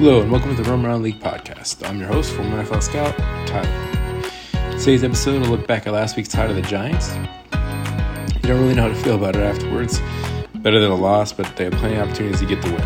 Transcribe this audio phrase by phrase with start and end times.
[0.00, 1.86] Hello and welcome to the Roam Around League podcast.
[1.86, 3.14] I'm your host, former NFL scout,
[3.46, 4.78] Tyler.
[4.78, 7.14] Today's episode will look back at last week's tie to the Giants.
[7.14, 10.00] You don't really know how to feel about it afterwards.
[10.54, 12.80] Better than a loss, but they have plenty of opportunities to get the win.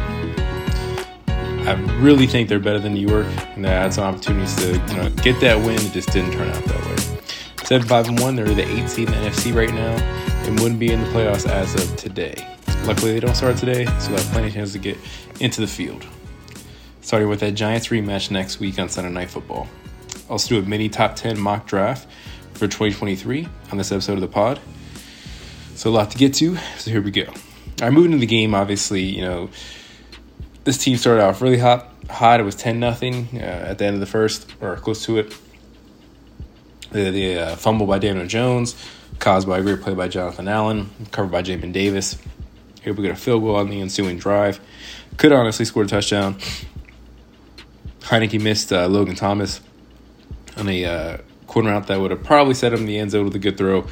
[1.69, 4.97] I really think they're better than New York, and they had some opportunities to you
[4.97, 5.77] know, get that win.
[5.77, 7.21] It just didn't turn out that way.
[7.63, 9.95] Seven five and one, they're the eighth seed in the NFC right now,
[10.49, 12.45] and wouldn't be in the playoffs as of today.
[12.87, 14.99] Luckily, they don't start today, so they have plenty of chances to get
[15.39, 16.05] into the field
[17.05, 19.69] starting with that Giants rematch next week on Sunday Night Football.
[20.25, 22.09] I'll also do a mini top 10 mock draft
[22.55, 24.59] for 2023 on this episode of the pod.
[25.75, 27.25] So, a lot to get to, so here we go.
[27.25, 27.35] All
[27.83, 29.51] right, moving to the game, obviously, you know,
[30.65, 31.91] this team started off really hot.
[32.09, 32.41] Hot.
[32.41, 35.37] It was 10 nothing uh, at the end of the first, or close to it.
[36.91, 38.77] The, the uh, fumble by Daniel Jones,
[39.19, 42.17] caused by a great play by Jonathan Allen, covered by Jamin Davis.
[42.83, 44.59] Here we get a field goal on the ensuing drive.
[45.19, 46.39] Could honestly score a touchdown.
[48.05, 49.61] Heinicke missed uh, Logan Thomas
[50.57, 53.25] on a uh, corner out that would have probably set him in the end zone
[53.25, 53.87] with a good throw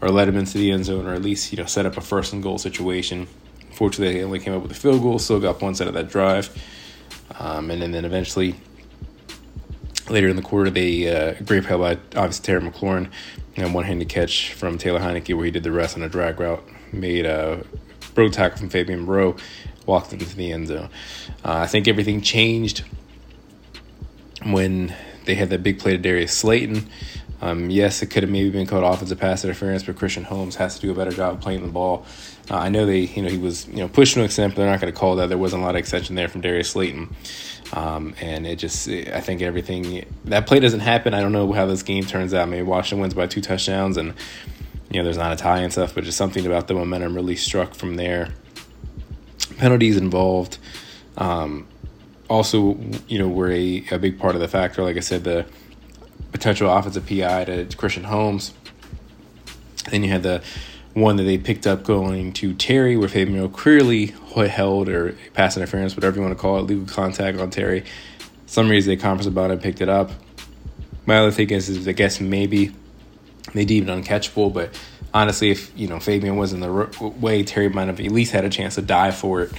[0.00, 2.00] or led him into the end zone or at least you know set up a
[2.00, 3.26] first and goal situation.
[3.72, 6.08] Fortunately, they only came up with a field goal, still got points out of that
[6.08, 6.50] drive.
[7.38, 8.54] Um, and, then, then eventually,
[10.08, 13.10] later in the quarter, they uh, great play by obviously Terry McLaurin,
[13.54, 16.40] you know, one-handed catch from Taylor Heinicke where he did the rest on a drag
[16.40, 17.64] route, made a
[18.14, 19.36] broke tackle from Fabian Moreau,
[19.84, 20.88] walked into the end zone.
[21.44, 22.84] Uh, I think everything changed
[24.52, 24.94] when
[25.24, 26.88] they had that big play to Darius Slayton.
[27.40, 30.76] Um, yes, it could have maybe been called offensive pass interference, but Christian Holmes has
[30.76, 32.06] to do a better job of playing the ball.
[32.50, 34.62] Uh, I know they, you know, he was, you know, pushed to an extent, but
[34.62, 35.28] they're not going to call that.
[35.28, 37.14] There wasn't a lot of extension there from Darius Slayton,
[37.72, 41.12] um, and it just, I think everything that play doesn't happen.
[41.12, 42.48] I don't know how this game turns out.
[42.48, 44.14] Maybe Washington wins by two touchdowns, and
[44.90, 47.36] you know, there's not a tie and stuff, but just something about the momentum really
[47.36, 48.30] struck from there.
[49.58, 50.58] Penalties involved.
[51.18, 51.66] Um,
[52.28, 54.82] also, you know, were a, a big part of the factor.
[54.82, 55.46] Like I said, the
[56.32, 58.52] potential offensive PI to Christian Holmes.
[59.90, 60.42] Then you had the
[60.94, 65.94] one that they picked up going to Terry, where Fabian clearly held or pass interference,
[65.94, 67.84] whatever you want to call it, legal contact on Terry.
[68.46, 70.10] Some reason they conference about it and picked it up.
[71.04, 72.72] My other thing is, is I guess maybe
[73.54, 74.78] they deemed it uncatchable, but
[75.14, 78.44] honestly, if you know Fabian was in the way, Terry might have at least had
[78.44, 79.52] a chance to die for it.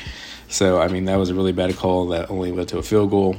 [0.50, 3.10] So, I mean, that was a really bad call that only led to a field
[3.10, 3.36] goal.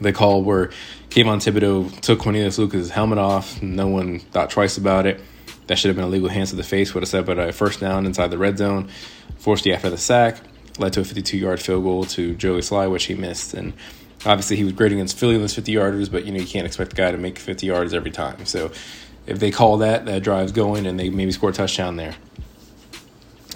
[0.00, 0.68] The call where
[1.10, 3.60] Kayvon Thibodeaux took Cornelius Lucas' helmet off.
[3.62, 5.20] No one thought twice about it.
[5.66, 7.52] That should have been a legal hands to the face, would have set up a
[7.52, 8.88] first down inside the red zone,
[9.38, 10.38] forced the after the sack,
[10.78, 13.54] led to a 52 yard field goal to Joey Slye, which he missed.
[13.54, 13.74] And
[14.24, 16.66] obviously, he was great against Philly in those 50 yarders, but you know, you can't
[16.66, 18.46] expect a guy to make 50 yards every time.
[18.46, 18.72] So,
[19.26, 22.16] if they call that, that drive's going and they maybe score a touchdown there.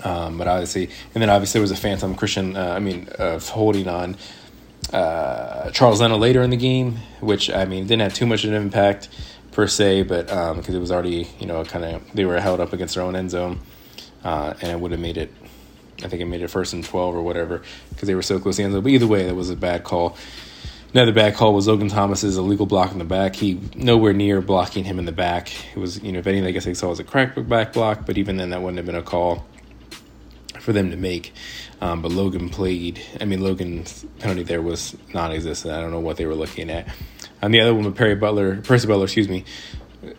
[0.05, 3.49] Um, but obviously, and then obviously there was a phantom Christian, uh, I mean, of
[3.49, 4.17] holding on
[4.93, 8.53] uh, Charles Leno later in the game, which I mean didn't have too much of
[8.53, 9.09] an impact
[9.53, 12.61] per se, but because um, it was already you know kind of they were held
[12.61, 13.61] up against their own end zone,
[14.25, 15.33] uh, and it would have made it.
[16.05, 18.57] I think it made it first and twelve or whatever because they were so close
[18.57, 18.83] to the end zone.
[18.83, 20.17] But either way, that was a bad call.
[20.93, 23.35] Another bad call was Logan Thomas's illegal block in the back.
[23.35, 25.51] He nowhere near blocking him in the back.
[25.75, 28.07] It was, you know, if anything, I guess I saw was a crack back block,
[28.07, 29.45] but even then, that wouldn't have been a call
[30.67, 31.33] for them to make.
[31.81, 33.01] Um, but Logan played.
[33.21, 35.73] I mean, Logan's penalty there was non-existent.
[35.73, 36.89] I don't know what they were looking at.
[37.41, 39.45] And the other one, with Perry Butler, Percy Butler, excuse me.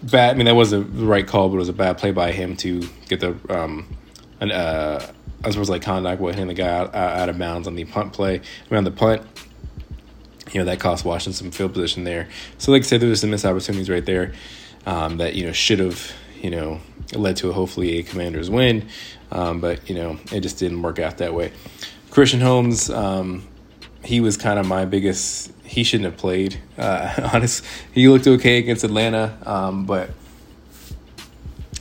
[0.01, 0.31] Bad.
[0.31, 2.55] I mean, that was the right call, but it was a bad play by him
[2.57, 3.97] to get the um,
[4.39, 5.05] an, uh,
[5.43, 8.13] I suppose like contact with hitting the guy out, out of bounds on the punt
[8.13, 8.35] play.
[8.35, 9.23] I mean, on the punt,
[10.53, 12.29] you know, that cost Washington some field position there.
[12.57, 14.33] So, like I said, there was some missed opportunities right there
[14.85, 16.79] um, that you know should have you know
[17.13, 18.87] led to a, hopefully a Commanders win.
[19.31, 21.51] Um, but you know, it just didn't work out that way.
[22.11, 23.47] Christian Holmes, um,
[24.03, 25.51] he was kind of my biggest.
[25.63, 26.59] He shouldn't have played.
[26.77, 30.09] Uh, honest, he looked okay against Atlanta, um, but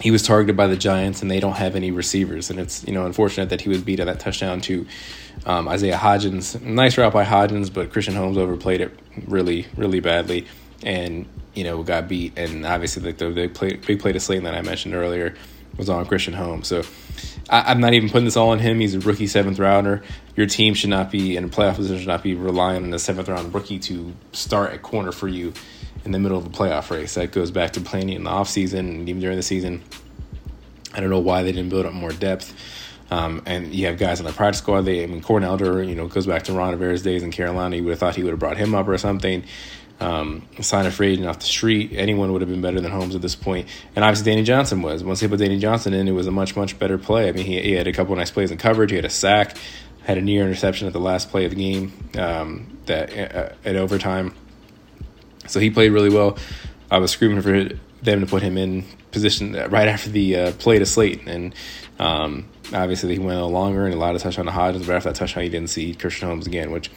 [0.00, 2.50] he was targeted by the Giants, and they don't have any receivers.
[2.50, 4.86] And it's you know unfortunate that he was beat on that touchdown to
[5.46, 6.60] um, Isaiah Hodgins.
[6.60, 10.46] Nice route by Hodgins, but Christian Holmes overplayed it really, really badly,
[10.82, 12.36] and you know got beat.
[12.36, 15.34] And obviously, like the, the play, big play to Slayton that I mentioned earlier
[15.76, 16.68] was on Christian Holmes.
[16.68, 16.82] So
[17.48, 18.80] I, am not even putting this all on him.
[18.80, 20.02] He's a rookie seventh rounder.
[20.34, 22.98] Your team should not be in a playoff position, should not be relying on a
[22.98, 25.52] seventh round rookie to start at corner for you
[26.04, 27.14] in the middle of a playoff race.
[27.14, 29.82] That goes back to planning in the offseason and even during the season.
[30.94, 32.54] I don't know why they didn't build up more depth.
[33.08, 34.82] Um, and you have guys on the practice squad.
[34.82, 37.76] They, I mean, Corn Elder, you know, goes back to Ron Rivera's days in Carolina.
[37.76, 39.44] You would have thought he would have brought him up or something
[40.00, 43.14] um, sign a free agent off the street, anyone would have been better than Holmes
[43.14, 43.68] at this point.
[43.94, 45.02] And obviously, Danny Johnson was.
[45.02, 47.28] Once they put Danny Johnson in, it was a much, much better play.
[47.28, 48.90] I mean, he, he had a couple nice plays in coverage.
[48.90, 49.56] He had a sack.
[50.04, 53.76] had a near interception at the last play of the game um, that uh, at
[53.76, 54.34] overtime.
[55.46, 56.38] So he played really well.
[56.90, 60.78] I was screaming for them to put him in position right after the uh, play
[60.78, 61.54] to Slate, and
[61.98, 64.86] um, obviously he went a little longer and a allowed a touchdown to Hodgins.
[64.86, 66.90] But after that touchdown, he didn't see Christian Holmes again, which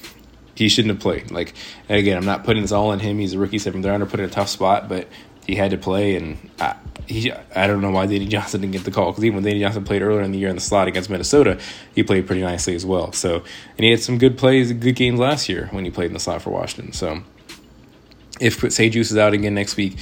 [0.59, 1.31] he shouldn't have played.
[1.31, 1.53] Like,
[1.87, 3.17] again, I'm not putting this all on him.
[3.17, 5.07] He's a rookie seventh rounder, put in a tough spot, but
[5.47, 6.75] he had to play, and I,
[7.07, 9.61] he I don't know why Danny Johnson didn't get the call because even when Danny
[9.61, 11.59] Johnson played earlier in the year in the slot against Minnesota,
[11.95, 13.13] he played pretty nicely as well.
[13.13, 13.43] So,
[13.77, 16.19] and he had some good plays, good games last year when he played in the
[16.19, 16.91] slot for Washington.
[16.91, 17.21] So,
[18.41, 19.97] if St-Juste is out again next week,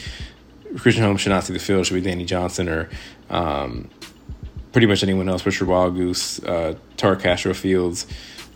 [0.78, 1.82] Christian Holmes should not see the field.
[1.82, 2.90] It should be Danny Johnson or
[3.30, 3.90] um,
[4.72, 5.44] pretty much anyone else.
[5.44, 8.08] Rachad Wildgoose, uh, Tariq Castro Fields.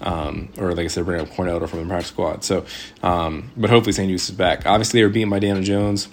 [0.01, 2.43] Um, or like I said, bring up Cornell from the practice squad.
[2.43, 2.65] So,
[3.03, 4.65] um, but hopefully St-Juste is back.
[4.65, 6.09] Obviously, they were beaten by Daniel Jones,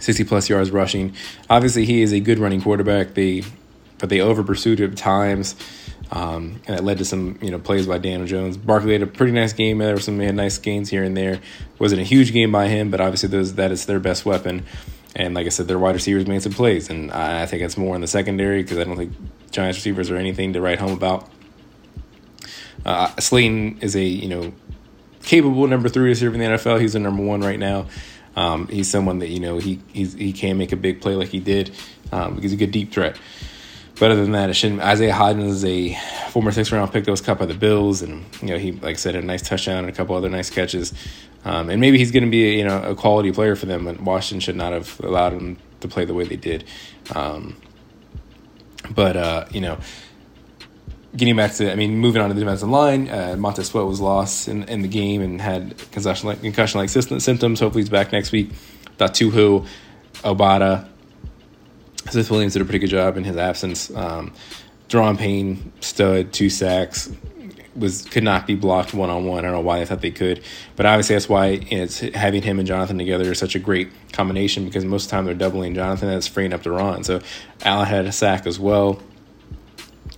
[0.00, 1.14] 60 plus yards rushing.
[1.48, 3.14] Obviously, he is a good running quarterback.
[3.14, 3.42] They,
[3.98, 5.56] but they over pursued at times.
[6.12, 8.56] Um, and it led to some you know plays by Daniel Jones.
[8.56, 9.78] Barkley had a pretty nice game.
[9.78, 11.40] There were some had nice gains here and there.
[11.78, 14.66] Wasn't a huge game by him, but obviously those that is their best weapon.
[15.14, 17.94] And like I said, their wide receivers made some plays, and I think it's more
[17.94, 19.12] in the secondary because I don't think
[19.50, 21.28] Giants receivers are anything to write home about.
[22.84, 24.52] Uh, Slayton is a you know
[25.22, 26.80] capable number three receiver in the NFL.
[26.80, 27.86] He's the number one right now.
[28.36, 31.40] Um, he's someone that you know he he can make a big play like he
[31.40, 31.74] did
[32.12, 33.16] um, because he's a good deep threat.
[33.98, 34.80] But other than that, it shouldn't.
[34.80, 35.94] Isaiah Hodgins is a
[36.30, 38.94] former six round pick that was cut by the Bills, and you know he like
[38.94, 40.94] I said a nice touchdown and a couple other nice catches,
[41.44, 43.84] um, and maybe he's going to be you know a quality player for them.
[43.84, 46.64] But Washington should not have allowed him to play the way they did.
[47.14, 47.56] Um,
[48.90, 49.78] but uh, you know,
[51.16, 54.00] getting back to I mean moving on to the defensive line, uh, Montez Sweat was
[54.00, 57.60] lost in, in the game and had concussion like concussion like symptoms.
[57.60, 58.50] Hopefully he's back next week.
[58.98, 59.66] Datuhu,
[60.22, 60.86] Obada,
[62.10, 63.90] Smith Williams did a pretty good job in his absence.
[63.94, 64.34] Um,
[64.88, 67.10] Daron Payne, stud, two sacks,
[67.76, 69.40] was could not be blocked one on one.
[69.40, 70.42] I don't know why they thought they could,
[70.76, 74.64] but obviously that's why it's having him and Jonathan together is such a great combination
[74.64, 77.04] because most of the time they're doubling Jonathan that's freeing up Daron.
[77.04, 77.20] So
[77.62, 79.00] Allen had a sack as well.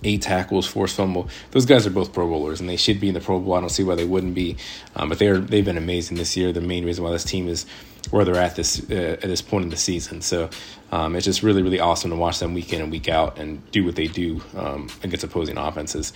[0.03, 1.29] Eight tackles, forced fumble.
[1.51, 3.53] Those guys are both Pro Bowlers, and they should be in the Pro Bowl.
[3.53, 4.57] I don't see why they wouldn't be,
[4.95, 6.51] um, but they're they've been amazing this year.
[6.51, 7.65] The main reason why this team is
[8.09, 10.21] where they're at this uh, at this point in the season.
[10.21, 10.49] So
[10.91, 13.69] um, it's just really really awesome to watch them week in and week out and
[13.71, 16.13] do what they do um, against opposing offenses.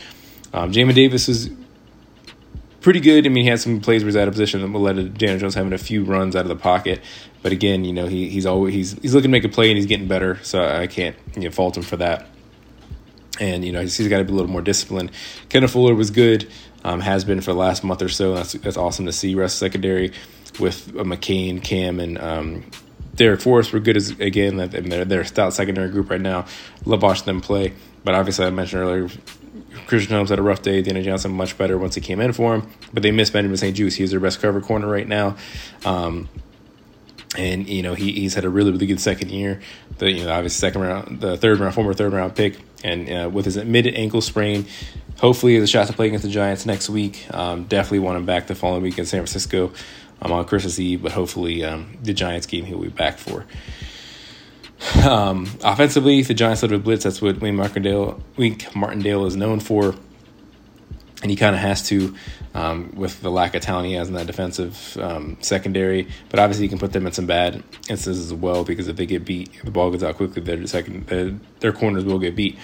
[0.53, 1.49] Um, Jamin Davis is
[2.81, 3.25] pretty good.
[3.25, 5.55] I mean, he had some plays where he's out of position that led Daniel Jones
[5.55, 7.01] having a few runs out of the pocket.
[7.41, 9.77] But again, you know, he, he's always he's he's looking to make a play and
[9.77, 10.39] he's getting better.
[10.43, 12.27] So I can't you know, fault him for that.
[13.39, 15.11] And you know, he's, got to be a little more disciplined.
[15.49, 16.49] Kendall Fuller was good,
[16.83, 18.33] um, has been for the last month or so.
[18.33, 19.35] That's that's awesome to see.
[19.35, 20.13] Rest secondary
[20.59, 22.65] with uh, McCain, Cam, and um,
[23.15, 24.57] Darrick Forrest were good as again.
[24.57, 26.45] They're they're a stout secondary group right now.
[26.85, 27.73] Love watching them play.
[28.03, 29.09] But obviously, I mentioned earlier,
[29.85, 30.81] Christian Holmes had a rough day.
[30.81, 32.69] Daniel Johnson much better once he came in for him.
[32.93, 33.97] But they missed Benjamin St-Juste.
[33.97, 35.35] He's their best cover corner right now.
[35.83, 36.29] Um,
[37.37, 39.61] and you know he, he's had a really really good second year.
[39.97, 43.29] The you know obviously second round, the third round, former third round pick, and uh,
[43.29, 44.65] with his admitted ankle sprain,
[45.19, 47.25] hopefully he has a shot to play against the Giants next week.
[47.33, 49.71] Um, definitely want him back the following week in San Francisco
[50.21, 53.45] um, on Christmas Eve, but hopefully um, the Giants game he'll be back for.
[55.03, 57.03] Um, offensively, the Giants led with blitz.
[57.03, 59.95] That's what Wink Martindale, Wink Martindale is known for,
[61.21, 62.15] and he kind of has to
[62.53, 66.07] um, with the lack of talent he has in that defensive um, secondary.
[66.29, 69.05] But obviously, he can put them in some bad instances as well because if they
[69.05, 70.41] get beat, the ball goes out quickly.
[70.41, 72.57] Their second, their, their corners will get beat.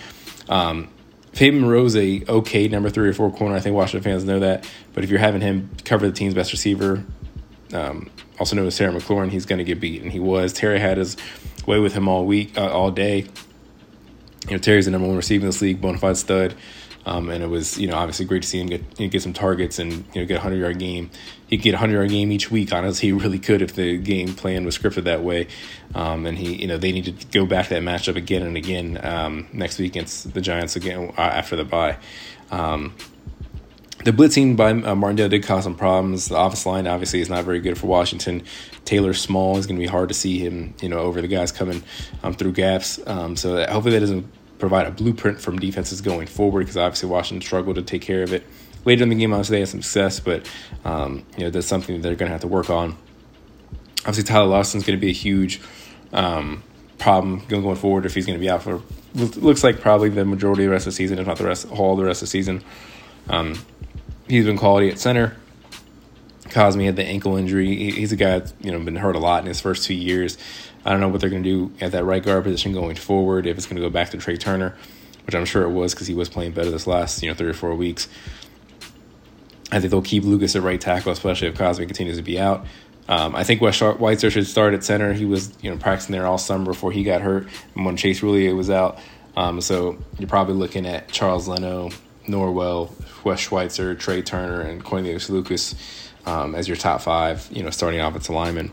[0.49, 0.89] Um,
[1.33, 3.55] Fabian Moreau's a okay number three or four corner.
[3.55, 4.69] I think Washington fans know that.
[4.93, 7.03] But if you're having him cover the team's best receiver,
[7.73, 10.53] um, also known as Terry McLaurin, he's going to get beat, and he was.
[10.53, 11.17] Terry had his
[11.65, 13.25] way with him all week, uh, all day.
[14.47, 16.53] You know, Terry's the number one receiver in this league, bona fide stud.
[17.05, 19.21] Um, and it was, you know, obviously great to see him get you know, get
[19.21, 21.09] some targets and you know get a hundred yard game.
[21.47, 22.71] He could get a hundred yard game each week.
[22.73, 25.47] Honestly, he really could if the game plan was scripted that way.
[25.95, 28.57] Um, and he, you know, they need to go back to that matchup again and
[28.57, 31.97] again um, next week against the Giants again uh, after the bye.
[32.51, 32.95] Um,
[34.03, 36.27] the blitzing by uh, Martindale did cause some problems.
[36.27, 38.43] The office line obviously is not very good for Washington.
[38.83, 41.53] Taylor Small is going to be hard to see him, you know, over the guys
[41.53, 41.83] coming
[42.21, 42.99] um, through gaps.
[43.07, 44.29] Um, so that, hopefully that doesn't
[44.63, 48.31] provide a blueprint from defenses going forward because obviously Washington struggled to take care of
[48.31, 48.45] it.
[48.85, 50.49] Later in the game, obviously they had some success, but
[50.85, 52.95] um, you know that's something that they're going to have to work on.
[54.05, 55.59] Obviously, Tyler Larsen's going to be a huge
[56.13, 56.63] um,
[56.97, 58.81] problem going forward if he's going to be out for
[59.13, 61.69] looks like probably the majority of the rest of the season, if not the rest
[61.69, 62.63] all the rest of the season.
[63.27, 63.59] Um,
[64.29, 65.35] he's been quality at center.
[66.53, 67.91] Cosmi had the ankle injury.
[67.91, 70.37] He's a guy that's you know been hurt a lot in his first two years.
[70.85, 73.47] I don't know what they're going to do at that right guard position going forward.
[73.47, 74.75] If it's going to go back to Trey Turner,
[75.25, 77.49] which I'm sure it was because he was playing better this last you know three
[77.49, 78.07] or four weeks.
[79.71, 82.67] I think they'll keep Lucas at right tackle, especially if Cosmi continues to be out.
[83.09, 85.13] Um, I think Wes Schweitzer should start at center.
[85.13, 88.21] He was you know practicing there all summer before he got hurt, and when Chase
[88.21, 88.99] Roullier was out.
[89.35, 91.89] Um, so you're probably looking at Charles Leno,
[92.27, 92.91] Norwell,
[93.25, 95.73] Wes Schweitzer, Trey Turner, and Cornelius Lucas
[96.25, 98.71] um, as your top five, you know, starting off offensive linemen.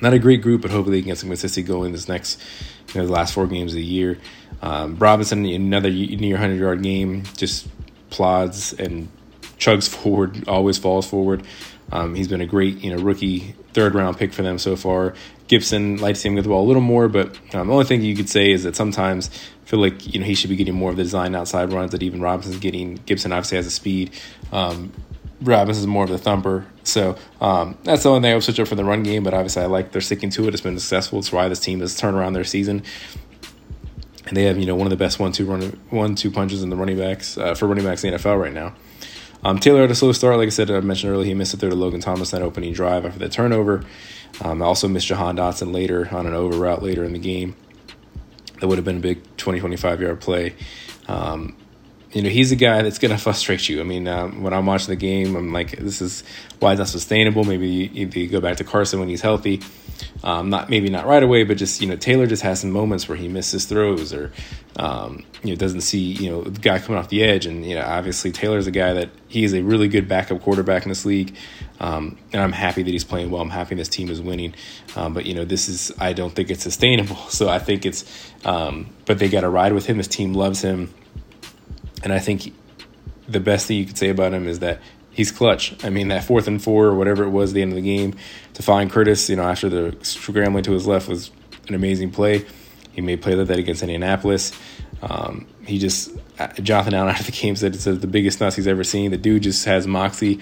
[0.00, 2.40] Not a great group, but hopefully they can get some consistency going this next,
[2.94, 4.18] you know, the last four games of the year.
[4.62, 7.68] Um, Robinson, another near 100 yard game, just
[8.08, 9.08] plods and
[9.58, 11.44] chugs forward, always falls forward.
[11.92, 15.14] Um, he's been a great, you know, rookie third round pick for them so far.
[15.48, 17.84] Gibson, like to see him get the ball a little more, but um, the only
[17.84, 19.28] thing you could say is that sometimes
[19.64, 21.90] I feel like you know he should be getting more of the design outside runs
[21.90, 23.00] that even Robinson's getting.
[23.06, 24.12] Gibson obviously has the speed.
[24.52, 24.92] Um,
[25.40, 28.68] Robinson's more of the thumper, so um, that's the only thing I would switch up
[28.68, 29.22] for the run game.
[29.24, 30.54] But obviously, I like they're sticking to it.
[30.54, 31.18] It's been successful.
[31.18, 32.82] It's why this team has turned around their season
[34.30, 36.62] and they have you know one of the best one two run one two punches
[36.62, 38.74] in the running backs uh, for running backs in the NFL right now.
[39.42, 41.26] Um, Taylor had a slow start, like I said, I mentioned earlier.
[41.26, 43.84] He missed it there to Logan Thomas that opening drive after the turnover.
[44.42, 47.56] Um, I also missed Jahan Dotson later on an over route later in the game.
[48.60, 50.54] That would have been a big 20, 25 yard play.
[51.08, 51.56] Um,
[52.12, 53.80] you know, he's a guy that's going to frustrate you.
[53.80, 56.24] I mean, um, when I'm watching the game, I'm like, this is
[56.58, 57.44] why it's not sustainable.
[57.44, 59.60] Maybe you, you go back to Carson when he's healthy.
[60.22, 63.08] Um, not maybe not right away, but just you know, Taylor just has some moments
[63.08, 64.32] where he misses throws or
[64.76, 67.74] um, you know doesn't see you know the guy coming off the edge, and you
[67.74, 71.04] know obviously Taylor's a guy that he is a really good backup quarterback in this
[71.04, 71.34] league,
[71.80, 73.42] um, and I'm happy that he's playing well.
[73.42, 74.54] I'm happy this team is winning,
[74.96, 77.16] um, but you know this is I don't think it's sustainable.
[77.30, 78.04] So I think it's,
[78.44, 79.96] um, but they got to ride with him.
[79.96, 80.92] His team loves him,
[82.02, 82.54] and I think
[83.28, 84.80] the best thing you could say about him is that
[85.12, 85.82] he's clutch.
[85.84, 88.16] I mean, that fourth and four or whatever it was, the end of the game,
[88.54, 91.30] to find Curtis, you know, after the scrambling to his left was
[91.68, 92.44] an amazing play.
[92.92, 94.52] He made play like that against Indianapolis.
[95.02, 98.66] Um, he just uh, Jonathan Allen after the game said it's the biggest nuts he's
[98.66, 99.10] ever seen.
[99.10, 100.40] The dude just has moxie.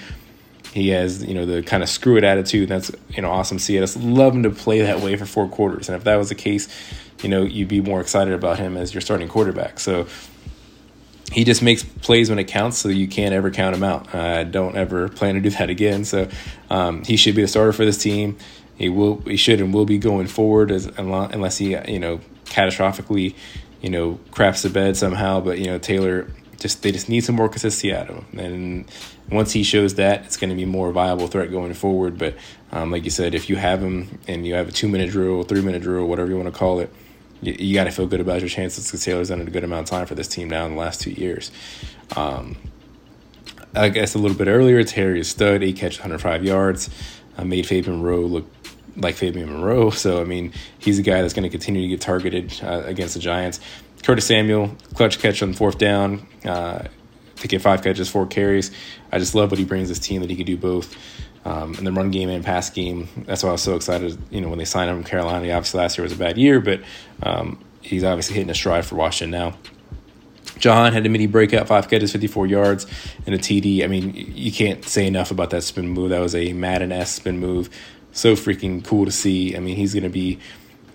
[0.72, 2.68] He has you know the kind of screw it attitude.
[2.68, 3.78] That's you know awesome see.
[3.78, 5.88] I just love him to play that way for four quarters.
[5.88, 6.68] And if that was the case,
[7.22, 9.80] you know you'd be more excited about him as your starting quarterback.
[9.80, 10.06] So
[11.32, 14.14] he just makes plays when it counts, so you can't ever count him out.
[14.14, 16.04] I don't ever plan to do that again.
[16.04, 16.28] So
[16.70, 18.38] um, he should be the starter for this team.
[18.76, 23.34] He will, he should, and will be going forward as unless he, you know, catastrophically,
[23.82, 25.40] you know, craps the bed somehow.
[25.40, 28.90] But you know, Taylor just they just need some more consistency out of him, and
[29.30, 32.18] once he shows that, it's going to be more viable threat going forward.
[32.18, 32.36] But
[32.72, 35.42] um, like you said, if you have him and you have a two minute drill,
[35.42, 36.92] three minute drill, whatever you want to call it
[37.40, 39.88] you, you got to feel good about your chances because Taylor's done a good amount
[39.88, 41.50] of time for this team now in the last two years.
[42.16, 42.56] Um,
[43.74, 46.90] I guess a little bit earlier, Terry is stud, eight catch, 105 yards,
[47.36, 48.50] uh, made Fabian Moreau look
[48.96, 49.90] like Fabian Moreau.
[49.98, 53.14] So, I mean, he's a guy that's going to continue to get targeted uh, against
[53.14, 53.60] the Giants.
[54.02, 56.84] Curtis Samuel, clutch catch on fourth down, uh,
[57.36, 58.70] to get five catches, four carries.
[59.12, 60.96] I just love what he brings this team that he can do both
[61.44, 63.08] um, in the run game and pass game.
[63.26, 64.18] That's why I was so excited.
[64.30, 66.60] You know, when they signed him from Carolina, obviously last year was a bad year,
[66.60, 66.80] but
[67.22, 69.56] um, he's obviously hitting a stride for Washington now.
[70.58, 72.86] John had a mini breakout, five catches, 54 yards,
[73.26, 73.84] and a TD.
[73.84, 76.10] I mean, you can't say enough about that spin move.
[76.10, 77.70] That was a Madden S spin move.
[78.12, 79.56] So freaking cool to see.
[79.56, 80.40] I mean, he's going to be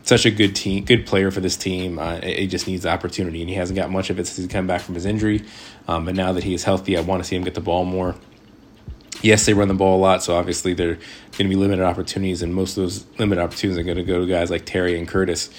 [0.04, 1.98] such a good team, good player for this team.
[1.98, 4.68] Uh, he just needs opportunity, and he hasn't got much of it since he's come
[4.68, 5.46] back from his injury.
[5.88, 7.86] Um, but now that he is healthy, I want to see him get the ball
[7.86, 8.16] more
[9.24, 12.44] yes, they run the ball a lot, so obviously they're going to be limited opportunities,
[12.44, 15.08] and most of those limited opportunities are going to go to guys like Terry and
[15.08, 15.50] Curtis.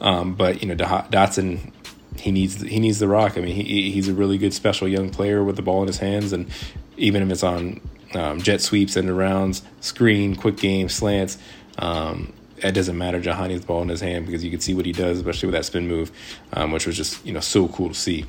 [0.00, 1.72] Um, but you know, Dotson,
[2.18, 3.38] he needs he needs the rock.
[3.38, 5.98] I mean, he he's a really good special young player with the ball in his
[5.98, 6.50] hands, and
[6.96, 7.80] even if it's on
[8.14, 11.38] um, jet sweeps and rounds, screen, quick game, slants.
[11.78, 13.20] Um, it doesn't matter.
[13.20, 15.46] Jahan needs the ball in his hand because you can see what he does, especially
[15.46, 16.12] with that spin move,
[16.52, 18.26] um, which was just you know so cool to see.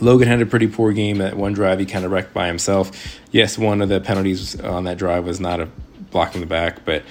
[0.00, 1.78] Logan had a pretty poor game at one drive.
[1.78, 3.18] He kind of wrecked by himself.
[3.30, 5.68] Yes, one of the penalties on that drive was not a
[6.10, 7.02] blocking the back, but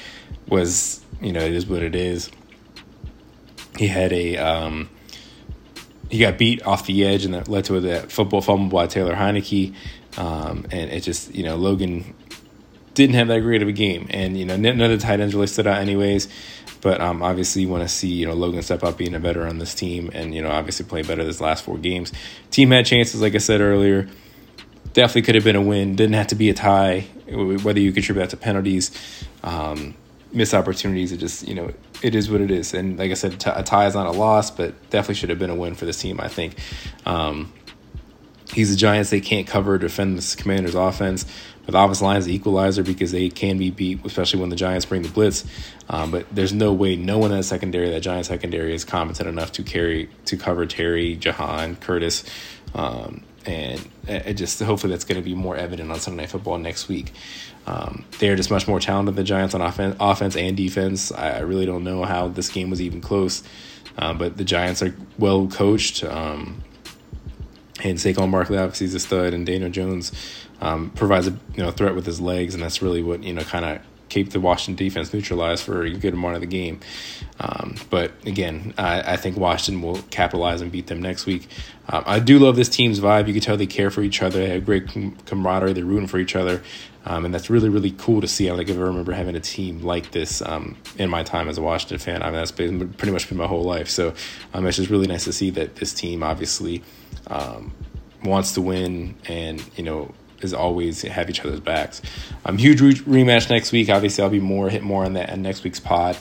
[0.47, 2.31] was you know it is what it is.
[3.77, 4.89] He had a um,
[6.09, 9.15] he got beat off the edge, and that led to a football fumble by Taylor
[9.15, 9.73] Heinicke.
[10.17, 12.15] Um, and it just you know Logan
[12.93, 15.35] didn't have that great of a game, and you know none of the tight ends
[15.35, 16.27] really stood out anyways.
[16.87, 19.45] But um, obviously, you want to see you know Logan step up, being a better
[19.45, 22.13] on this team, and you know obviously play better this last four games.
[22.49, 24.07] Team had chances, like I said earlier.
[24.93, 25.97] Definitely could have been a win.
[25.97, 27.01] Didn't have to be a tie.
[27.29, 28.91] Whether you contribute that to penalties,
[29.43, 29.95] um,
[30.31, 32.73] missed opportunities, it just you know it is what it is.
[32.73, 35.49] And like I said, a tie is not a loss, but definitely should have been
[35.49, 36.21] a win for this team.
[36.21, 36.55] I think.
[37.05, 37.51] Um,
[38.53, 39.09] He's the Giants.
[39.09, 41.25] They can't cover defend the Commanders' offense.
[41.67, 44.85] The offensive line is the equalizer because they can be beat, especially when the Giants
[44.85, 45.45] bring the blitz.
[45.89, 49.27] Um, but there's no way, no one in that secondary, that Giants secondary, is competent
[49.27, 52.23] enough to carry to cover Terry, Jahan, Curtis,
[52.73, 56.57] um, and it just hopefully that's going to be more evident on Sunday Night Football
[56.57, 57.13] next week.
[57.65, 61.11] Um, they're just much more talented than the Giants on offense, offense and defense.
[61.11, 63.43] I, really don't know how this game was even close,
[63.97, 66.03] um, but the Giants are well coached.
[66.03, 66.63] Um,
[67.83, 70.11] and Saquon Barkley obviously is a stud, and Daniel Jones
[70.61, 73.43] um, provides a you know threat with his legs, and that's really what you know
[73.43, 76.79] kind of keep the Washington defense neutralized for a good amount of the game.
[77.39, 81.47] Um, but again, I, I, think Washington will capitalize and beat them next week.
[81.89, 83.27] Um, I do love this team's vibe.
[83.27, 84.39] You can tell they care for each other.
[84.39, 84.87] They have great
[85.25, 85.73] camaraderie.
[85.73, 86.63] They're rooting for each other.
[87.05, 88.49] Um, and that's really, really cool to see.
[88.49, 91.61] I like I remember having a team like this um, in my time as a
[91.61, 92.21] Washington fan.
[92.21, 93.89] I mean, that's been pretty much been my whole life.
[93.89, 94.13] So
[94.53, 96.83] um, it's just really nice to see that this team obviously
[97.27, 97.73] um,
[98.25, 102.01] wants to win and, you know, is always have each other's backs.
[102.45, 103.89] Um, huge re- rematch next week.
[103.89, 106.17] Obviously, I'll be more hit more on that in next week's pod.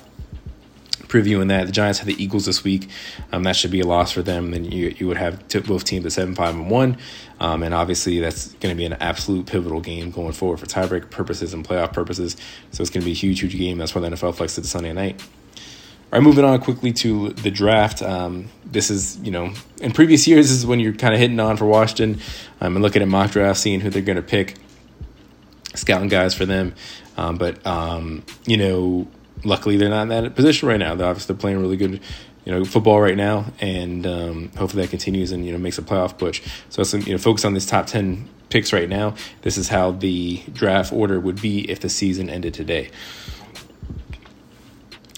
[1.09, 2.89] Previewing that, the Giants have the Eagles this week.
[3.31, 4.51] Um, that should be a loss for them.
[4.51, 6.99] Then you you would have both teams at seven five and one,
[7.39, 11.11] um, and obviously that's going to be an absolute pivotal game going forward for tiebreak
[11.11, 12.37] purposes and playoff purposes.
[12.73, 13.79] So it's going to be a huge huge game.
[13.79, 15.23] That's why the NFL flexed it Sunday night.
[16.13, 18.01] All right, moving on quickly to the draft.
[18.01, 21.57] Um, this is, you know, in previous years, is when you're kind of hitting on
[21.57, 22.21] for Washington
[22.61, 24.55] um, and looking at mock draft, seeing who they're going to pick,
[25.75, 26.77] scouting guys for them.
[27.17, 29.09] Um, but, um, you know,
[29.43, 30.95] luckily they're not in that position right now.
[30.95, 32.01] They're obviously playing really good,
[32.45, 35.83] you know, football right now, and um, hopefully that continues and, you know, makes a
[35.83, 36.41] playoff push.
[36.71, 39.17] So, some, you know, focus on this top 10 picks right now.
[39.43, 42.91] This is how the draft order would be if the season ended today.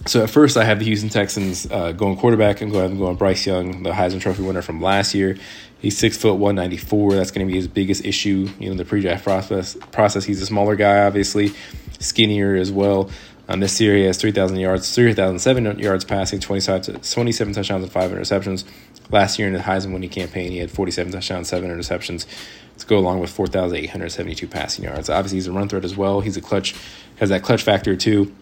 [0.06, 2.98] So at first, I have the Houston Texans uh, going quarterback and go ahead and
[2.98, 5.36] go on Bryce Young, the Heisman Trophy winner from last year.
[5.80, 7.12] He's six foot one ninety four.
[7.14, 8.48] That's going to be his biggest issue.
[8.58, 9.76] You know, the pre-draft process.
[9.92, 10.24] Process.
[10.24, 11.52] He's a smaller guy, obviously,
[11.98, 13.10] skinnier as well.
[13.48, 17.54] Um, this year, he has three thousand yards, three thousand seven yards passing, 27, 27
[17.54, 18.64] touchdowns and five interceptions.
[19.10, 22.26] Last year in the Heisman winning campaign, he had forty seven touchdowns, seven interceptions
[22.78, 25.08] to go along with four thousand eight hundred seventy two passing yards.
[25.10, 26.20] Obviously, he's a run threat as well.
[26.20, 26.74] He's a clutch,
[27.16, 28.34] has that clutch factor too.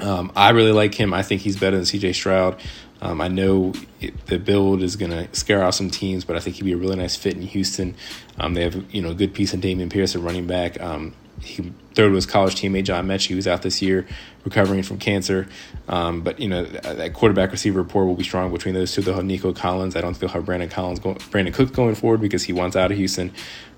[0.00, 1.14] Um, I really like him.
[1.14, 2.60] I think he's better than CJ Stroud.
[3.00, 6.40] Um, I know it, the build is going to scare off some teams, but I
[6.40, 7.94] think he'd be a really nice fit in Houston.
[8.38, 10.80] Um, they have you know a good piece in Dameon Pierce, a running back.
[10.80, 14.06] Um, he third was college teammate John Metchie, who's out this year
[14.44, 15.48] recovering from cancer.
[15.88, 19.02] Um, but you know that quarterback receiver rapport will be strong between those two.
[19.02, 19.96] They'll have Nico Collins.
[19.96, 22.76] I don't think they'll have Brandon Collins, go, Brandin Cook going forward because he wants
[22.76, 23.32] out of Houston.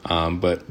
[0.04, 0.62] Um, but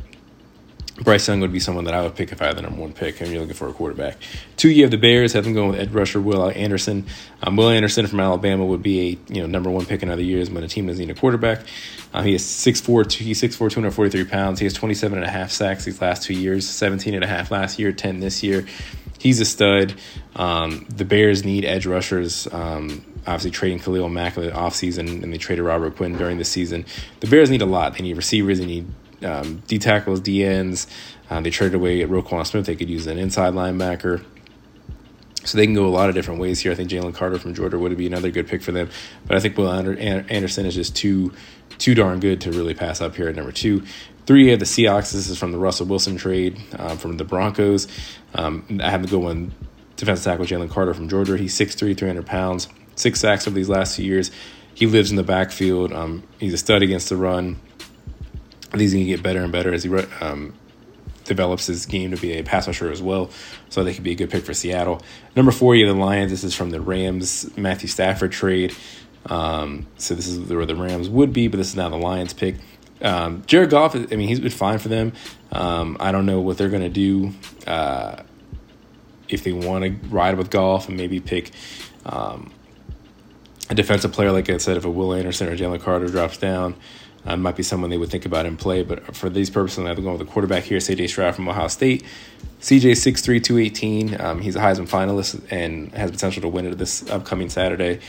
[1.02, 2.94] Bryce Young would be someone that I would pick if I had the number one
[2.94, 4.18] pick and you're looking for a quarterback.
[4.56, 7.06] Two, you have the Bears, have them going with edge rusher, Will Anderson.
[7.44, 10.22] Um, Will Anderson from Alabama would be a you know number one pick in other
[10.22, 11.66] years when a team doesn't need a quarterback.
[12.14, 14.60] Uh, he is 6'4", he's 6'4", 243 pounds.
[14.60, 17.52] He has 27 and a half sacks these last two years, 17 and a half
[17.52, 18.66] last year, 10 this year.
[19.20, 19.96] He's a stud.
[20.36, 22.48] Um, the Bears need edge rushers.
[22.54, 26.46] Um, obviously trading Khalil Mack in the offseason and they traded Robert Quinn during the
[26.46, 26.86] season.
[27.20, 27.98] The Bears need a lot.
[27.98, 28.88] They need receivers, they need
[29.24, 30.88] um, D tackles, D ends.
[31.30, 32.66] Uh, they traded away Roquan Smith.
[32.66, 34.24] They could use an inside linebacker.
[35.44, 36.72] So they can go a lot of different ways here.
[36.72, 38.90] I think Jalen Carter from Georgia would be another good pick for them.
[39.28, 41.34] But I think Will Anderson is just too
[41.78, 43.84] too darn good to really pass up here at number two.
[44.26, 45.12] Three of the Seahawks.
[45.12, 47.88] This is from the Russell Wilson trade um, from the Broncos.
[48.34, 49.54] Um, I have to go one
[49.98, 51.38] defensive tackle Jalen Carter from Georgia.
[51.38, 54.32] He's 6'3", 300 pounds, six sacks over these last few years.
[54.74, 55.94] He lives in the backfield.
[55.94, 57.58] Um, he's a stud against the run.
[58.80, 59.90] He's going to get better and better as he
[60.22, 60.54] um,
[61.26, 63.30] develops his game to be a pass rusher as well.
[63.70, 65.02] So they could be a good pick for Seattle.
[65.36, 66.32] Number four, you have the Lions.
[66.32, 68.76] This is from the Rams Matthew Stafford trade.
[69.28, 72.34] Um, so this is where the Rams would be, but this is now the Lions
[72.34, 72.56] pick.
[73.02, 75.14] Um, Jared Goff, I mean, he's been fine for them.
[75.52, 77.34] Um, I don't know what they're going to do
[77.68, 78.22] uh,
[79.28, 81.52] if they want to ride with Goff and maybe pick
[82.06, 82.52] um,
[83.70, 86.76] a defensive player, like I said, if a Will Anderson or Jalen Carter drops down.
[87.26, 89.96] Uh, might be someone they would think about in play, but for these purposes, I'm
[89.96, 92.04] going with the quarterback here, CJ Stroud from Ohio State.
[92.62, 94.22] CJ 6'3", 218.
[94.22, 98.00] Um, he's a Heisman finalist and has potential to win it this upcoming Saturday.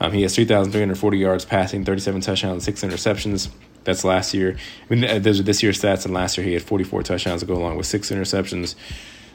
[0.00, 3.50] Um, he has 3,340 yards passing, 37 touchdowns, six interceptions.
[3.84, 4.56] That's last year.
[4.90, 7.40] I mean, uh, those are this year's stats, and last year he had 44 touchdowns
[7.40, 8.74] to go along with six interceptions.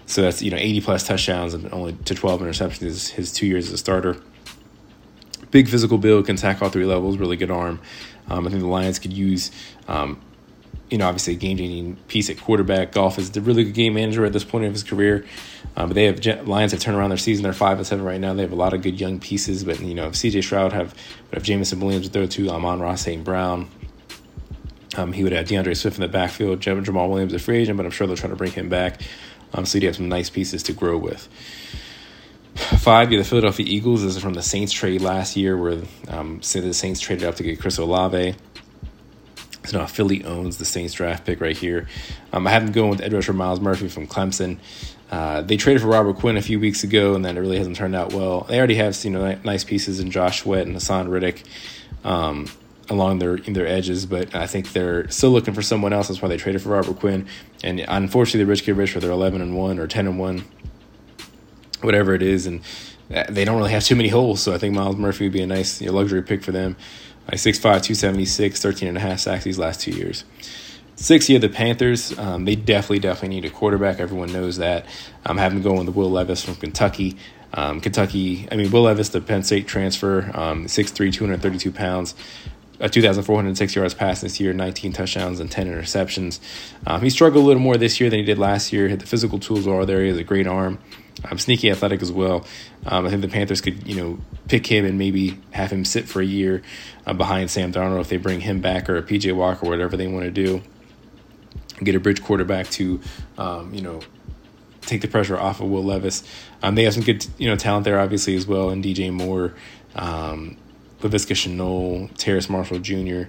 [0.07, 3.45] So that's you know 80 plus touchdowns and only to 12 interceptions his, his two
[3.45, 4.17] years as a starter.
[5.51, 7.79] Big physical build, can tackle all three levels, really good arm.
[8.29, 9.51] Um, I think the Lions could use,
[9.87, 10.19] um,
[10.89, 12.91] you know, obviously a game changing piece at quarterback.
[12.91, 15.25] Goff is a really good game manager at this point of his career.
[15.75, 17.43] Um, but they have Lions have turned around their season.
[17.43, 18.33] They're five and seven right now.
[18.33, 19.63] They have a lot of good young pieces.
[19.63, 20.41] But you know, if C.J.
[20.41, 20.95] Stroud have,
[21.29, 23.23] but if Jameson Williams to throw to Amon-Ra, St.
[23.23, 23.69] Brown,
[24.95, 27.85] Um, he would have D'Andre Swift in the backfield, Jamaal Williams a free agent, but
[27.85, 29.01] I'm sure they'll try to bring him back.
[29.53, 31.29] Um, so you have some nice pieces to grow with.
[32.57, 34.01] Five, you the Philadelphia Eagles.
[34.01, 37.43] This is from the Saints trade last year, where um, the Saints traded up to
[37.43, 38.35] get Chris Olave.
[39.65, 41.87] So now Philly owns the Saints draft pick right here.
[42.33, 44.57] Um, I have them going with edge rusher Myles Murphy from Clemson.
[45.11, 47.75] Uh, they traded for Robert Quinn a few weeks ago, and then it really hasn't
[47.75, 48.41] turned out well.
[48.41, 51.43] They already have you know nice pieces in Josh Sweat and Haason Reddick
[52.03, 52.47] um,
[52.89, 56.07] along their their edges, but I think they're still looking for someone else.
[56.07, 57.27] That's why they traded for Robert Quinn.
[57.63, 60.43] And unfortunately, the rich kid rich, they're eleven and one or ten and one,
[61.81, 62.61] whatever it is, and
[63.13, 64.41] uh, they don't really have too many holes.
[64.41, 66.75] So I think Myles Murphy would be a nice you know, luxury pick for them.
[67.27, 70.23] Like 6'5", 276, 13 and a half sacks these last two years.
[70.95, 72.17] Six year the Panthers.
[72.17, 73.99] Um, they definitely, definitely need a quarterback.
[73.99, 74.85] Everyone knows that.
[75.25, 77.17] I'm having going with Will Levis from Kentucky.
[77.53, 82.13] Um, Kentucky, I mean, Will Levis, the Penn State transfer, um, 6'3", 232 pounds,
[82.81, 86.39] uh, 2,406 yards passed this year, 19 touchdowns and 10 interceptions.
[86.85, 88.95] Um, he struggled a little more this year than he did last year.
[88.95, 90.01] The physical tools are there.
[90.01, 90.79] He has a great arm.
[91.25, 92.45] Um, sneaky athletic as well.
[92.85, 96.07] Um, I think the Panthers could, you know, pick him and maybe have him sit
[96.07, 96.61] for a year
[97.05, 99.97] uh, behind Sam Darnold if they bring him back or a PJ Walker or whatever
[99.97, 100.61] they want to do.
[101.83, 103.01] Get a bridge quarterback to,
[103.37, 103.99] um, you know,
[104.81, 106.23] take the pressure off of Will Levis.
[106.63, 109.53] Um, they have some good, you know, talent there obviously as well, and DJ Moore,
[109.95, 110.57] um,
[111.01, 113.23] Laviska Shenault, Terrace Marshall Jr.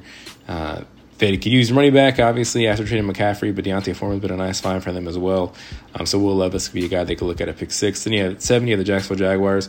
[0.46, 0.84] Uh,
[1.18, 4.60] they could use money back, obviously, after trading McCaffrey, but D'Onta Foreman's been a nice
[4.60, 5.54] find for them as well.
[5.94, 8.04] Um, so Will Levis could be a guy they could look at at pick six.
[8.04, 9.68] Then you have 70 of the Jacksonville Jaguars.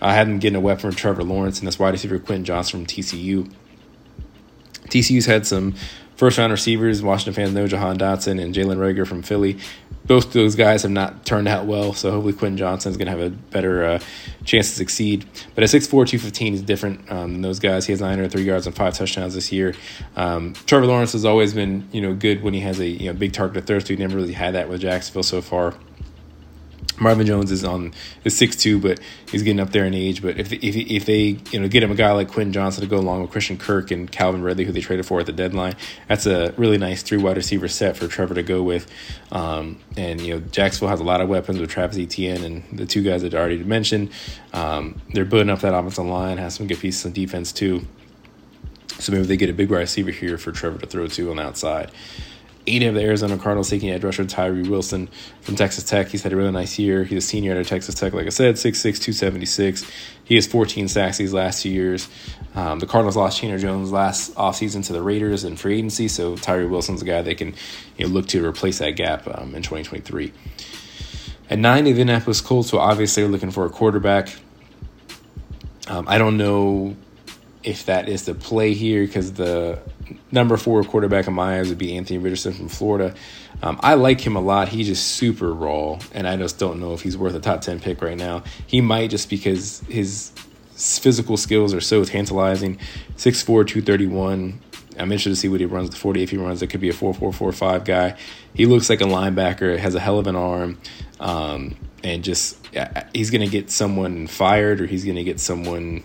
[0.00, 2.80] I had them getting a weapon from Trevor Lawrence and this wide receiver Quentin Johnston
[2.80, 3.50] from TCU.
[4.88, 5.74] TCU's had some
[6.22, 7.02] first round receivers.
[7.02, 9.58] Washington fans know Jahan Dotson and Jalen Reagor from Philly
[10.04, 13.12] both those guys have not turned out well, so hopefully Quentin Johnston is going to
[13.12, 13.98] have a better uh,
[14.44, 15.24] chance to succeed.
[15.54, 17.86] But at 6'4", 215, he's different um, than those guys.
[17.86, 19.74] He has 903 yards and five touchdowns this year.
[20.16, 23.18] Um, Trevor Lawrence has always been you know good when he has a you know
[23.18, 23.94] big target to throw to.
[23.94, 25.74] He never really had that with Jacksonville so far.
[27.02, 27.92] Marvin Jones is on
[28.24, 30.22] is six two, but he's getting up there in age.
[30.22, 32.88] But if if if they you know get him a guy like Quentin Johnston to
[32.88, 35.74] go along with Christian Kirk and Calvin Ridley, who they traded for at the deadline,
[36.08, 38.90] that's a really nice three wide receiver set for Trevor to go with.
[39.30, 42.86] Um, and you know Jacksonville has a lot of weapons with Travis Etienne and the
[42.86, 44.10] two guys that I already mentioned.
[44.52, 47.86] Um, they're building up that offensive line, has some good pieces on defense too.
[48.98, 51.36] So maybe they get a big wide receiver here for Trevor to throw to on
[51.36, 51.90] the outside
[52.66, 55.08] eight of the Arizona Cardinals taking edge rusher Tyree Wilson
[55.40, 56.08] from Texas Tech.
[56.08, 57.04] He's had a really nice year.
[57.04, 59.90] He's a senior at Texas Tech, like I said, 6'6", 276.
[60.24, 62.08] He has 14 sacks these last two years.
[62.54, 66.36] Um, the Cardinals lost Chandler Jones last offseason to the Raiders in free agency, so
[66.36, 67.54] Tyree Wilson's a guy they can
[67.96, 70.32] you know, look to replace that gap um, in 2023.
[71.50, 74.34] At nine, the Indianapolis Colts, so obviously they're looking for a quarterback.
[75.88, 76.96] Um, I don't know
[77.64, 79.80] if that is the play here because the
[80.30, 83.14] number four quarterback in my eyes would be Anthony Richardson from Florida.
[83.62, 84.68] Um, I like him a lot.
[84.68, 87.80] He's just super raw, and I just don't know if he's worth a top 10
[87.80, 88.42] pick right now.
[88.66, 90.32] He might just because his
[90.74, 92.78] physical skills are so tantalizing
[93.16, 94.60] 6'4, 231.
[94.98, 96.22] I'm interested to see what he runs the 40.
[96.22, 98.16] If he runs, it could be a 4'4'4'5 guy.
[98.54, 100.78] He looks like a linebacker, has a hell of an arm,
[101.20, 102.58] um, and just
[103.14, 106.04] he's going to get someone fired or he's going to get someone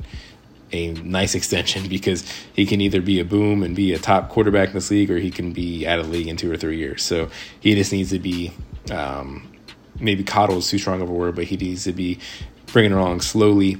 [0.71, 4.69] a nice extension because he can either be a boom and be a top quarterback
[4.69, 6.77] in this league or he can be out of the league in two or three
[6.77, 7.03] years.
[7.03, 8.51] So he just needs to be
[8.91, 9.51] um,
[9.99, 12.19] maybe coddle is too strong of a word, but he needs to be
[12.67, 13.77] bringing along slowly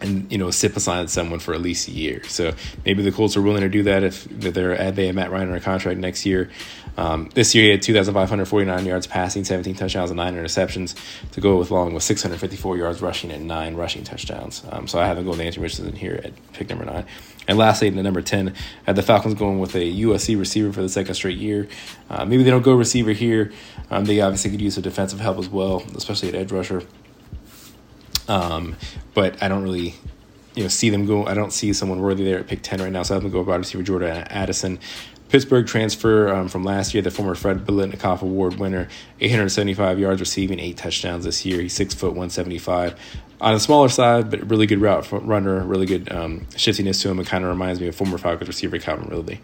[0.00, 2.22] and you know sit beside someone for at least a year.
[2.24, 2.52] So
[2.84, 5.54] maybe the Colts are willing to do that if they're they have Matt Ryan on
[5.54, 6.50] a contract next year.
[6.96, 10.94] Um, this year he had 2,549 yards passing, 17 touchdowns, and nine interceptions
[11.32, 14.62] to go with along with 654 yards rushing and nine rushing touchdowns.
[14.70, 17.06] Um, so I have them going to Anthony Richardson here at pick number nine.
[17.48, 18.52] And lastly, in the number 10, I
[18.84, 21.68] had the Falcons going with a USC receiver for the second straight year.
[22.10, 23.52] Uh, maybe they don't go receiver here.
[23.90, 26.82] Um, they obviously could use a defensive help as well, especially at edge rusher.
[28.28, 28.74] Um,
[29.14, 29.94] but I don't really,
[30.56, 31.24] you know, see them go.
[31.24, 33.04] I don't see someone worthy there at pick ten right now.
[33.04, 34.80] So I'm gonna go wide receiver Jordan Addison.
[35.28, 38.88] Pittsburgh transfer um, from last year, the former Fred Biletnikoff Award winner,
[39.20, 41.60] 875 yards receiving, eight touchdowns this year.
[41.60, 42.94] He's six foot 175.
[43.40, 47.20] On the smaller side, but really good route runner, really good um, shiftiness to him.
[47.20, 49.40] It kind of reminds me of former Falcons receiver Calvin Ridley.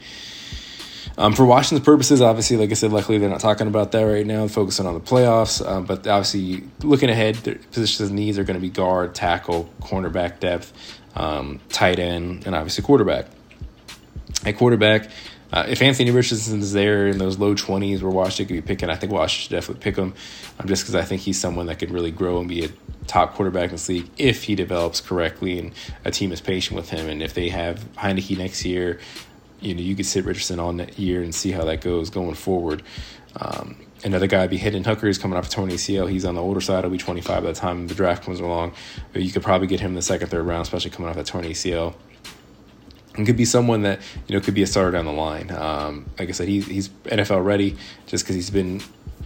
[1.18, 4.26] Um, for Washington's purposes, obviously, like I said, luckily they're not talking about that right
[4.26, 5.66] now, focusing on the playoffs.
[5.66, 10.40] Um, but obviously, looking ahead, their positions needs are going to be guard, tackle, cornerback
[10.40, 10.72] depth,
[11.14, 13.26] um, tight end, and obviously quarterback.
[14.46, 15.10] At quarterback,
[15.52, 18.88] uh, if Anthony Richardson is there in those low 20s where Washington could be picking,
[18.88, 20.14] I think Washington should definitely pick him
[20.58, 22.68] um, just because I think he's someone that could really grow and be a
[23.06, 25.72] top quarterback in this league if he develops correctly and
[26.06, 27.06] a team is patient with him.
[27.08, 28.98] And if they have Heinicke next year,
[29.60, 32.82] you know, you could sit Richardson all year and see how that goes going forward.
[33.36, 35.06] Um, another guy be Hendon Hooker.
[35.06, 36.10] He's coming off a torn ACL.
[36.10, 36.84] He's on the older side.
[36.84, 38.72] He'll be 25 by the time the draft comes along.
[39.12, 41.26] But you could probably get him in the second, third round, especially coming off that
[41.26, 41.94] torn ACL.
[43.14, 45.50] And could be someone that you know could be a starter down the line.
[45.50, 48.80] Um, like I said, he, he's NFL ready just because he's been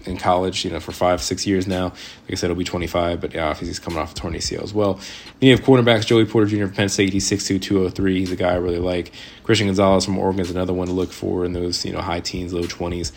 [0.06, 1.84] in college, you know, for five, six years now.
[1.84, 4.72] Like I said, he'll be 25, but yeah, he's coming off a torn ACL as
[4.72, 4.94] well.
[4.94, 6.66] Then you have quarterbacks, Joey Porter Jr.
[6.66, 7.12] from Penn State.
[7.12, 8.18] He's 6'2", 203.
[8.18, 9.12] He's a guy I really like.
[9.42, 12.20] Christian Gonzalez from Oregon is another one to look for in those, you know, high
[12.20, 13.12] teens, low 20s.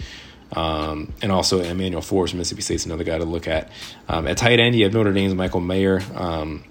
[0.56, 3.72] Um, and also Emmanuel Forbes from Mississippi State's another guy to look at.
[4.08, 6.02] Um, at tight end, you have Notre Dame's Michael Mayer.
[6.16, 6.64] Um,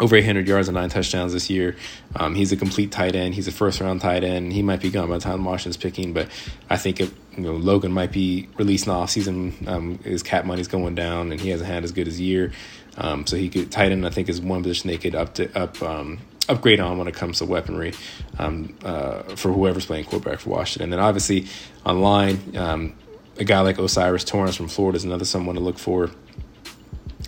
[0.00, 1.76] over 800 yards and nine touchdowns this year.
[2.16, 3.34] Um, he's a complete tight end.
[3.34, 4.52] He's a first round tight end.
[4.52, 6.28] He might be gone by the time Washington's picking, but
[6.70, 9.66] I think you know Logan might be released in the offseason.
[9.66, 12.52] Um, his cap money's going down, and he hasn't had as good as year.
[12.96, 14.06] Um, so he could tight end.
[14.06, 17.14] I think is one position they could up to up um, upgrade on when it
[17.14, 17.92] comes to weaponry
[18.38, 20.84] um, uh, for whoever's playing quarterback for Washington.
[20.84, 21.46] And then obviously
[21.84, 22.94] online, um,
[23.38, 26.10] a guy like O'Cyrus Torrence from Florida is another someone to look for.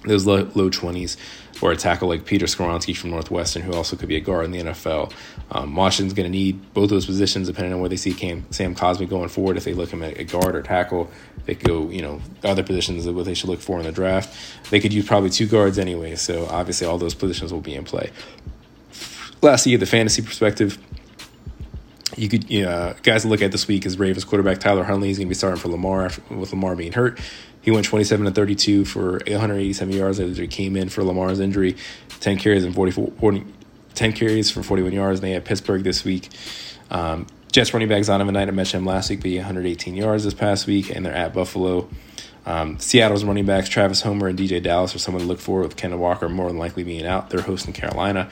[0.05, 0.71] Those low, low
[1.61, 4.45] 20s or a tackle like Peter Skoronski from Northwestern, who also could be a guard
[4.47, 5.13] in the NFL.
[5.51, 8.75] Um, Washington's going to need both those positions depending on where they see Cam, Sam
[8.75, 9.57] Cosmi going forward.
[9.57, 11.11] If they look him at a guard or tackle,
[11.47, 13.93] they could go, you know, other positions of what they should look for in the
[13.93, 14.35] draft.
[14.71, 17.85] They could use probably two guards anyway, so obviously all those positions will be in
[17.85, 18.11] play.
[19.43, 20.79] Lastly, the fantasy perspective.
[22.17, 25.09] You could, you know, guys look at this week is Ravens quarterback Tyler Huntley.
[25.09, 27.19] He's going to be starting for Lamar with Lamar being hurt.
[27.63, 31.77] He went 27 to 32 for 187 yards after he came in for Lamar's injury,
[32.21, 33.45] 10 carries and 44, 40,
[33.95, 35.21] 10 carries for 41 yards.
[35.21, 36.29] And they had Pittsburgh this week.
[36.91, 40.25] Um, Jets running back Zonovan Knight, I mentioned him last week, but he 118 yards
[40.25, 41.89] this past week, and they're at Buffalo.
[42.47, 45.77] Um, Seattle's running backs Travis Homer and DJ Dallas are someone to look for, with
[45.77, 47.31] Kenneth Walker more than likely being out.
[47.31, 48.31] They're hosting Carolina.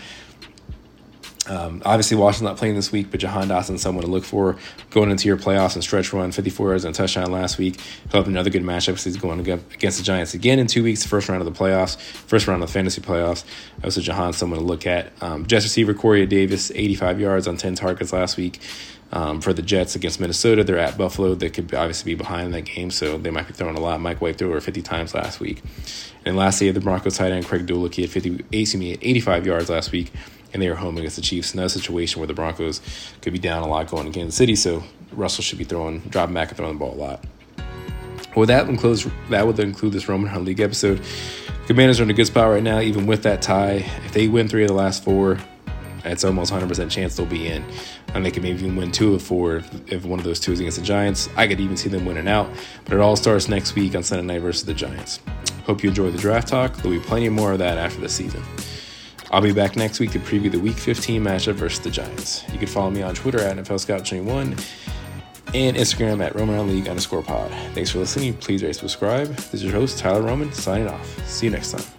[1.48, 4.56] Um, obviously, Washington's not playing this week, but Jahan Dotson someone to look for
[4.90, 6.30] going into your playoffs and stretch run.
[6.30, 7.80] 54 yards and touchdown last week.
[8.10, 11.04] He'll have another good matchup because he's going against the Giants again in two weeks,
[11.04, 13.44] first round of the playoffs, first round of the fantasy playoffs.
[13.82, 15.12] Also, Jahan someone to look at.
[15.22, 18.60] Um, Jets receiver Corey Davis, 85 yards on 10 targets last week.
[19.10, 21.34] Um, for the Jets against Minnesota, they're at Buffalo.
[21.34, 24.02] They could obviously be behind in that game, so they might be throwing a lot.
[24.02, 25.62] Mike White threw over 50 times last week.
[26.26, 29.92] And lastly, the Broncos tight end Craig Dulcich had 50, excuse me, 85 yards last
[29.92, 30.12] week
[30.52, 31.54] and they are home against the Chiefs.
[31.54, 32.80] Another situation where the Broncos
[33.22, 34.82] could be down a lot going to Kansas City, so
[35.12, 37.24] Russell should be throwing, dropping back and throwing the ball a lot.
[38.36, 41.02] Well, that includes that would include this Roman Hunt League episode.
[41.66, 43.84] Commanders are in a good spot right now, even with that tie.
[44.04, 45.38] If they win three of the last four,
[46.04, 47.64] it's almost 100% chance they'll be in.
[48.14, 50.52] And they could maybe even win two of four if, if one of those two
[50.52, 51.28] is against the Giants.
[51.36, 52.48] I could even see them winning out.
[52.84, 55.20] But it all starts next week on Sunday night versus the Giants.
[55.66, 56.74] Hope you enjoy the draft talk.
[56.76, 58.42] There'll be plenty more of that after the season.
[59.30, 62.44] I'll be back next week to preview the Week 15 matchup versus the Giants.
[62.52, 64.56] You can follow me on Twitter at NFL Scout 21
[65.54, 67.50] and Instagram at Roman League underscore pod.
[67.74, 68.34] Thanks for listening.
[68.34, 69.28] Please rate subscribe.
[69.28, 71.28] This is your host, Tyler Roman, signing off.
[71.28, 71.97] See you next time.